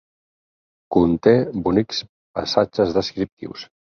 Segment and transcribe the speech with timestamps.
[0.97, 1.33] Conté
[1.67, 2.01] bonics
[2.39, 3.67] passatges descriptius.